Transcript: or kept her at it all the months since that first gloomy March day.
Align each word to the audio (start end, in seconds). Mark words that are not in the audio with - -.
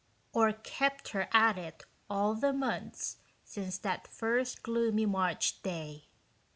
or 0.33 0.51
kept 0.51 1.09
her 1.09 1.27
at 1.31 1.59
it 1.59 1.85
all 2.09 2.33
the 2.33 2.51
months 2.51 3.17
since 3.43 3.77
that 3.77 4.07
first 4.07 4.63
gloomy 4.63 5.05
March 5.05 5.61
day. 5.61 6.05